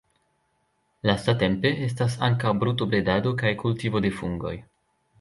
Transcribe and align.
Lastatempe 1.09 1.73
estas 1.89 2.17
ankaŭ 2.31 2.57
brutobredado 2.65 3.37
kaj 3.45 3.55
kultivo 3.63 4.07
de 4.09 4.17
fungoj. 4.21 4.61